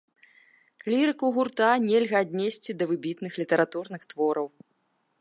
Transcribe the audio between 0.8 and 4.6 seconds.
Лірыку гурта нельга аднесці да выбітных літаратурных твораў.